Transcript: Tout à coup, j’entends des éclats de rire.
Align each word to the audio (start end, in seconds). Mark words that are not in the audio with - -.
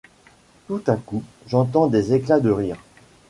Tout 0.65 0.81
à 0.87 0.95
coup, 0.97 1.21
j’entends 1.45 1.85
des 1.85 2.15
éclats 2.15 2.39
de 2.39 2.49
rire. 2.49 2.77